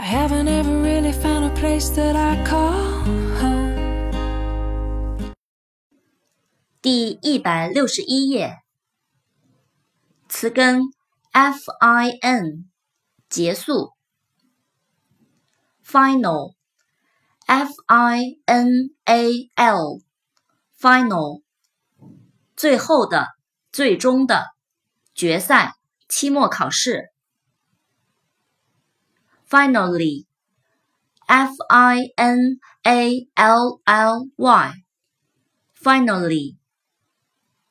[0.00, 3.04] I haven't ever really found a place that I call
[3.40, 3.76] home.
[6.82, 8.58] 第一百六十一页，
[10.28, 10.82] 词根
[11.32, 12.64] fin
[13.28, 13.92] 结束，
[15.84, 16.54] final
[17.46, 20.00] f i n a l
[20.78, 21.42] final
[22.56, 23.26] 最后的、
[23.72, 24.46] 最终的、
[25.14, 25.74] 决赛、
[26.08, 27.12] 期末考试。
[29.50, 30.26] Finally,
[31.26, 34.72] f i n a l l y,
[35.74, 36.56] finally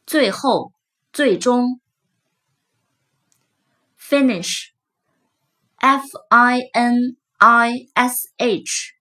[0.05, 0.72] 最后、
[1.12, 1.80] 最终。
[3.98, 4.72] Finish,
[5.77, 8.94] f i n i s h,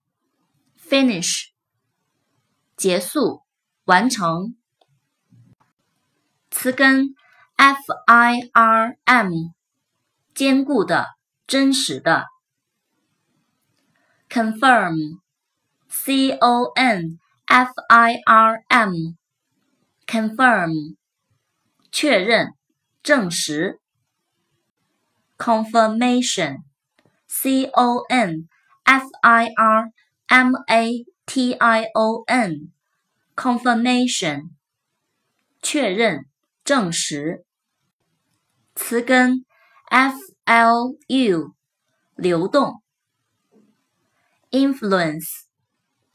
[0.75, 1.49] finish
[2.75, 3.43] 结束、
[3.83, 4.55] 完成。
[6.49, 7.13] 词根
[7.55, 7.77] f
[8.07, 9.31] i r m
[10.33, 11.05] 坚固的、
[11.45, 12.25] 真实的。
[14.29, 15.21] confirm,
[15.87, 19.15] c o n f i r m,
[20.05, 20.95] confirm,
[21.91, 22.53] 确认、
[23.03, 23.79] 证实。
[25.37, 26.63] confirmation,
[27.27, 28.47] c o n
[28.83, 29.91] f i r
[30.27, 32.71] m a t i o n,
[33.35, 34.49] confirmation,
[35.61, 36.25] 确认、
[36.63, 37.45] 证实。
[38.75, 39.45] 词根
[39.89, 40.15] f
[40.45, 41.53] l u,
[42.15, 42.81] 流动。
[44.52, 45.46] Influence,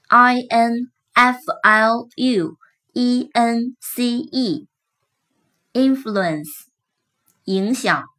[0.09, 2.57] i n f l u
[2.93, 4.67] e n c e,
[5.73, 6.67] influence,
[7.45, 8.14] 影响。